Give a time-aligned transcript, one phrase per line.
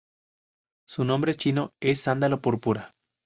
[0.87, 2.95] Su nombre chino es sándalo púrpura.